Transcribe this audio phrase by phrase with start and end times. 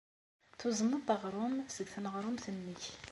[0.59, 2.83] Tuzneḍ-d aɣrum seg tneɣrumt-nnek.